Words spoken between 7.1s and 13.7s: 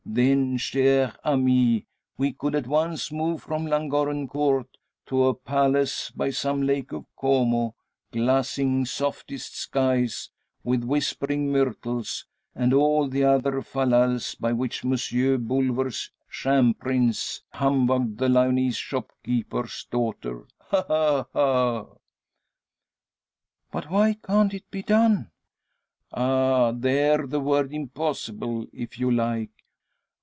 Como, glassing softest skies, with whispering myrtles, and all the other